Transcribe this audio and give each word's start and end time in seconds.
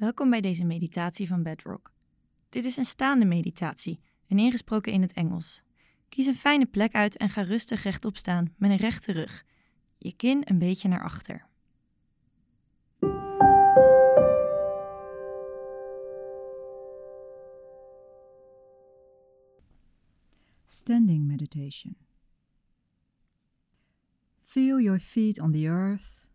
Welkom 0.00 0.30
bij 0.30 0.40
deze 0.40 0.64
meditatie 0.64 1.28
van 1.28 1.42
Bedrock. 1.42 1.92
Dit 2.48 2.64
is 2.64 2.76
een 2.76 2.84
staande 2.84 3.24
meditatie 3.24 4.00
en 4.26 4.38
ingesproken 4.38 4.92
in 4.92 5.02
het 5.02 5.12
Engels. 5.12 5.62
Kies 6.08 6.26
een 6.26 6.34
fijne 6.34 6.66
plek 6.66 6.94
uit 6.94 7.16
en 7.16 7.30
ga 7.30 7.42
rustig 7.42 7.82
rechtop 7.82 8.16
staan 8.16 8.54
met 8.56 8.70
een 8.70 8.76
rechte 8.76 9.12
rug. 9.12 9.44
Je 9.98 10.12
kin 10.12 10.42
een 10.44 10.58
beetje 10.58 10.88
naar 10.88 11.02
achter. 11.02 11.46
Standing 20.66 21.26
meditation. 21.26 21.96
Feel 24.40 24.80
your 24.80 25.00
feet 25.00 25.40
on 25.40 25.52
the 25.52 25.66
earth. 25.66 26.28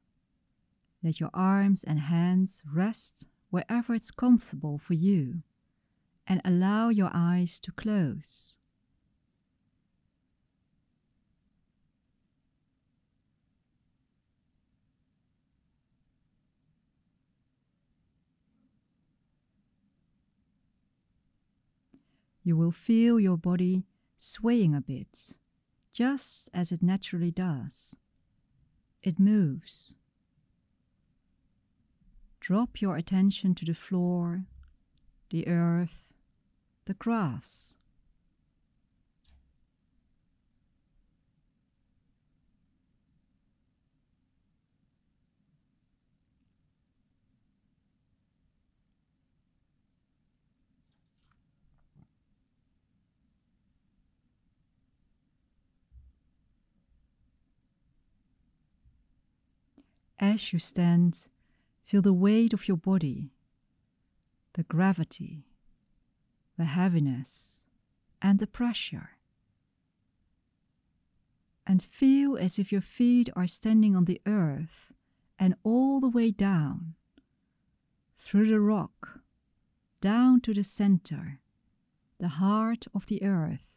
Let 0.99 1.17
your 1.17 1.33
arms 1.33 1.85
and 1.85 1.99
hands 1.99 2.63
rest 2.73 3.33
wherever 3.49 3.93
it's 3.93 4.11
comfortable 4.11 4.77
for 4.77 4.93
you 4.93 5.43
and 6.27 6.41
allow 6.43 6.89
your 6.89 7.11
eyes 7.13 7.59
to 7.61 7.71
close. 7.71 8.55
You 22.43 22.55
will 22.55 22.71
feel 22.71 23.19
your 23.19 23.37
body 23.37 23.85
swaying 24.17 24.75
a 24.75 24.81
bit, 24.81 25.33
just 25.91 26.47
as 26.53 26.71
it 26.71 26.83
naturally 26.83 27.31
does. 27.31 27.95
It 29.01 29.19
moves. 29.19 29.95
Drop 32.47 32.79
your 32.79 32.95
attention 32.95 33.55
to 33.55 33.65
the 33.65 33.73
floor, 33.73 34.45
the 35.31 35.47
earth, 35.47 36.05
the 36.85 36.93
grass. 36.93 37.73
As 60.19 60.53
you 60.53 60.59
stand, 60.59 61.25
feel 61.85 62.01
the 62.01 62.13
weight 62.13 62.51
of 62.51 62.67
your 62.67 62.77
body, 62.77 63.31
the 64.53 64.63
gravity, 64.63 65.45
the 66.57 66.65
heaviness, 66.65 67.63
and 68.21 68.39
the 68.39 68.47
pressure. 68.47 69.11
And 71.67 71.81
feel 71.81 72.37
as 72.37 72.57
if 72.59 72.71
your 72.71 72.81
feet 72.81 73.29
are 73.35 73.47
standing 73.47 73.95
on 73.95 74.05
the 74.05 74.21
earth 74.25 74.91
and 75.37 75.55
all 75.63 75.99
the 75.99 76.09
way 76.09 76.31
down, 76.31 76.95
through 78.17 78.47
the 78.47 78.59
rock, 78.59 79.19
down 80.01 80.41
to 80.41 80.53
the 80.53 80.63
center, 80.63 81.39
the 82.19 82.27
heart 82.27 82.87
of 82.95 83.05
the 83.07 83.21
earth. 83.23 83.74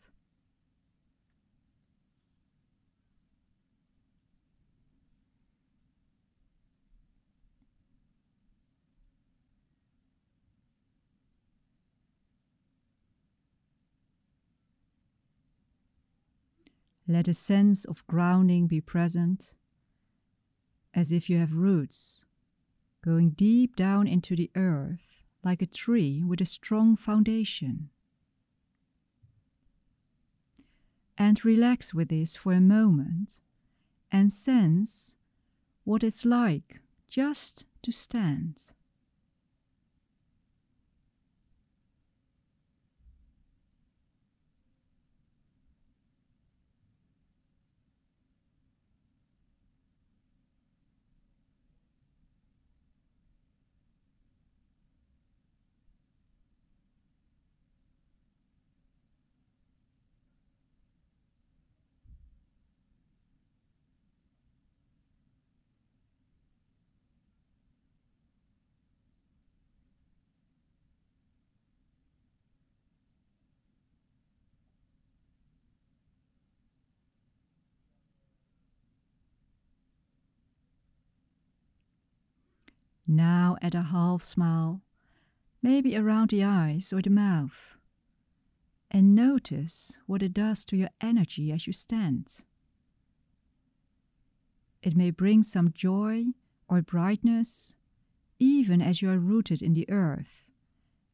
Let 17.11 17.27
a 17.27 17.33
sense 17.33 17.87
of 17.87 18.07
grounding 18.07 18.67
be 18.67 18.83
present, 18.83 19.55
as 20.93 21.11
if 21.11 21.31
you 21.31 21.39
have 21.39 21.55
roots 21.55 22.27
going 23.03 23.31
deep 23.31 23.77
down 23.77 24.07
into 24.07 24.37
the 24.37 24.51
earth 24.55 25.23
like 25.43 25.63
a 25.63 25.67
tree 25.67 26.23
with 26.23 26.43
a 26.43 26.45
strong 26.45 26.97
foundation. 26.97 27.89
And 31.17 31.43
relax 31.45 31.95
with 31.95 32.11
this 32.11 32.37
for 32.37 32.53
a 32.53 32.61
moment 32.61 33.41
and 34.13 34.31
sense 34.31 35.17
what 35.85 36.05
it's 36.05 36.27
like 36.27 36.81
just 37.09 37.65
to 37.83 37.91
stand. 37.91 38.73
Now 83.11 83.57
add 83.63 83.75
a 83.75 83.85
half 83.85 84.21
smile, 84.21 84.83
maybe 85.63 85.97
around 85.97 86.29
the 86.29 86.45
eyes 86.45 86.93
or 86.93 87.01
the 87.01 87.09
mouth. 87.09 87.79
And 88.91 89.15
notice 89.15 89.97
what 90.07 90.23
it 90.23 90.35
does 90.35 90.67
to 90.67 90.77
your 90.77 90.91
energy 91.01 91.51
as 91.51 91.67
you 91.67 91.73
stand. 91.73 92.41
It 94.83 94.95
may 94.95 95.11
bring 95.11 95.43
some 95.43 95.73
joy 95.73 96.27
or 96.69 96.83
brightness, 96.83 97.75
even 98.39 98.83
as 98.83 99.01
you 99.01 99.11
are 99.11 99.19
rooted 99.19 99.63
in 99.63 99.73
the 99.73 99.89
earth 99.89 100.51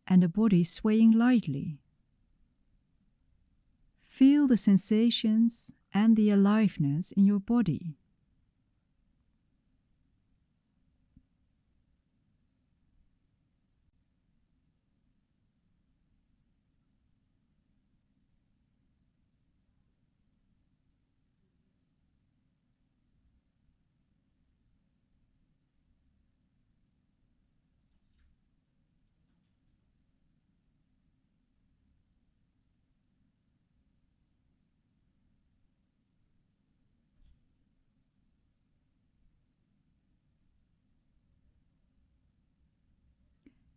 and 0.07 0.21
the 0.23 0.29
body 0.29 0.65
swaying 0.65 1.13
lightly. 1.13 1.79
Feel 4.01 4.49
the 4.49 4.57
sensations 4.57 5.73
and 5.93 6.17
the 6.17 6.31
aliveness 6.31 7.13
in 7.13 7.25
your 7.25 7.41
body. 7.41 7.97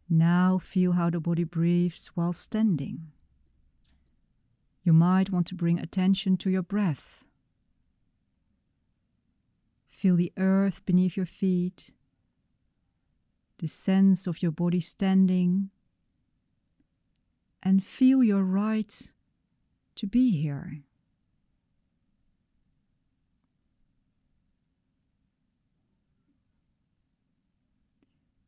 Now 0.09 0.57
feel 0.57 0.93
how 0.93 1.09
the 1.09 1.19
body 1.19 1.43
breathes 1.43 2.07
while 2.15 2.33
standing. 2.33 3.11
You 4.83 4.93
might 4.93 5.29
want 5.29 5.47
to 5.47 5.55
bring 5.55 5.79
attention 5.79 6.37
to 6.37 6.49
your 6.49 6.63
breath. 6.63 7.25
Feel 9.89 10.15
the 10.15 10.31
earth 10.37 10.85
beneath 10.85 11.17
your 11.17 11.25
feet, 11.25 11.91
the 13.59 13.67
sense 13.67 14.27
of 14.27 14.41
your 14.41 14.51
body 14.51 14.79
standing, 14.79 15.71
and 17.61 17.83
feel 17.83 18.23
your 18.23 18.43
right 18.43 19.11
to 19.95 20.07
be 20.07 20.31
here. 20.41 20.83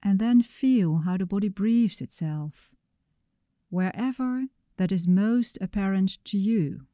And 0.03 0.19
then 0.19 0.41
feel 0.41 0.99
how 0.99 1.17
the 1.17 1.25
body 1.25 1.49
breathes 1.49 2.01
itself, 2.01 2.71
wherever 3.69 4.45
that 4.77 4.91
is 4.91 5.07
most 5.07 5.57
apparent 5.61 6.23
to 6.25 6.37
you. 6.37 6.87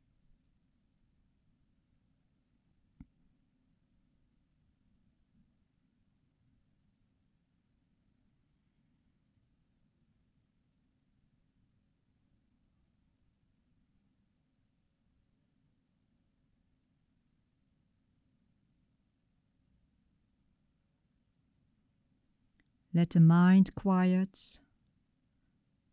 Let 22.95 23.09
the 23.09 23.19
mind 23.19 23.75
quiet, 23.75 24.61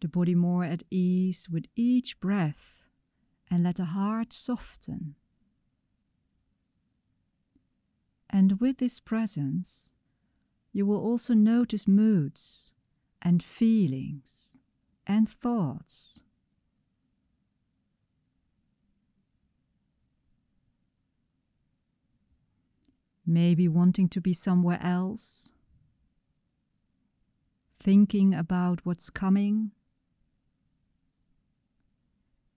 the 0.00 0.06
body 0.06 0.37
more 0.37 0.62
at 0.62 0.84
ease 0.88 1.49
with 1.50 1.64
each 1.75 2.20
breath, 2.20 2.87
and 3.50 3.64
let 3.64 3.75
the 3.75 3.87
heart 3.87 4.32
soften. 4.32 5.16
And 8.31 8.60
with 8.60 8.78
this 8.78 9.00
presence, 9.00 9.93
you 10.72 10.87
will 10.87 11.00
also 11.00 11.34
notice 11.34 11.88
moods 11.88 12.72
and 13.20 13.43
feelings 13.43 14.55
and 15.05 15.28
thoughts. 15.28 16.22
Maybe 23.26 23.66
wanting 23.66 24.08
to 24.10 24.20
be 24.20 24.32
somewhere 24.32 24.81
else, 24.81 25.52
thinking 27.82 28.32
about 28.32 28.81
what's 28.84 29.11
coming, 29.11 29.73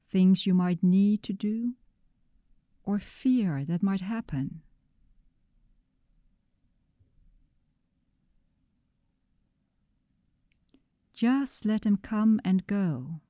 things 0.07 0.45
you 0.45 0.53
might 0.53 0.83
need 0.83 1.23
to 1.23 1.33
do, 1.33 1.73
or 2.83 2.99
fear 2.99 3.65
that 3.65 3.81
might 3.81 4.01
happen. 4.01 4.61
Just 11.13 11.65
let 11.65 11.81
them 11.81 11.97
come 11.97 12.39
and 12.45 12.67
go, 12.67 13.21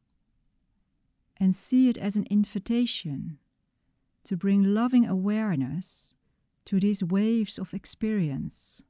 and 1.37 1.55
see 1.55 1.87
it 1.87 1.97
as 1.97 2.17
an 2.17 2.25
invitation 2.29 3.37
to 4.25 4.35
bring 4.35 4.73
loving 4.73 5.05
awareness 5.05 6.13
to 6.65 6.79
these 6.79 7.03
waves 7.03 7.57
of 7.57 7.73
experience. 7.73 8.81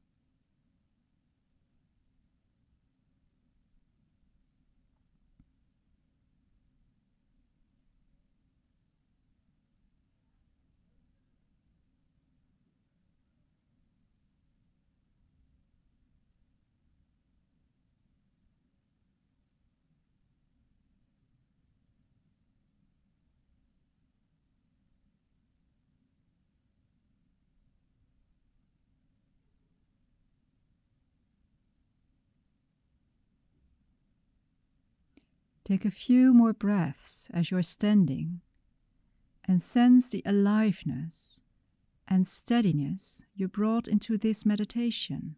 Take 35.65 35.83
a 35.83 35.89
few 35.89 36.31
more 36.31 36.53
breaths 36.53 37.27
as 37.33 37.49
you're 37.49 37.63
standing 37.63 38.41
and 39.43 39.59
sense 39.59 40.09
the 40.09 40.21
aliveness 40.23 41.41
and 42.07 42.27
steadiness 42.27 43.23
you 43.33 43.47
brought 43.47 43.87
into 43.87 44.15
this 44.15 44.45
meditation. 44.45 45.37